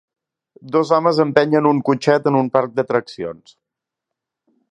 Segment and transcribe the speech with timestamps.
[0.75, 3.57] Dos homes empenyen un cotxet en un parc d'atraccions.